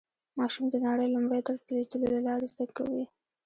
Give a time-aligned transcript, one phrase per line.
[0.37, 3.03] ماشوم د نړۍ لومړی درس د لیدلو له لارې زده کوي